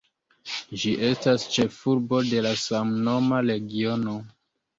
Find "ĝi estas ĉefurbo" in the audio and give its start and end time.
0.83-2.23